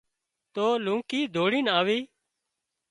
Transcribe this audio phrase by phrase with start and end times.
[0.53, 1.99] تو لونڪِي ڌوڙينَ آوي